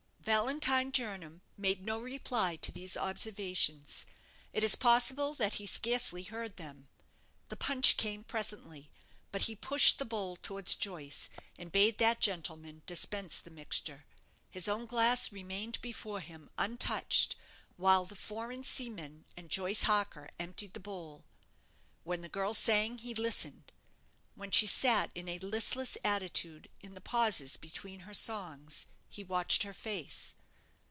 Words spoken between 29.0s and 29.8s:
he watched her